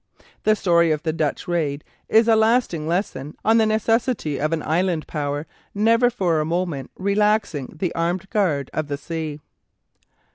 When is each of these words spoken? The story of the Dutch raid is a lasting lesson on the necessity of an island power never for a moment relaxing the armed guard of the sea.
The 0.45 0.55
story 0.55 0.89
of 0.91 1.03
the 1.03 1.13
Dutch 1.13 1.47
raid 1.47 1.83
is 2.09 2.27
a 2.27 2.35
lasting 2.35 2.87
lesson 2.87 3.35
on 3.45 3.59
the 3.59 3.67
necessity 3.67 4.39
of 4.41 4.51
an 4.51 4.63
island 4.63 5.05
power 5.05 5.45
never 5.75 6.09
for 6.09 6.39
a 6.39 6.43
moment 6.43 6.89
relaxing 6.97 7.75
the 7.77 7.93
armed 7.93 8.27
guard 8.31 8.71
of 8.73 8.87
the 8.87 8.97
sea. 8.97 9.37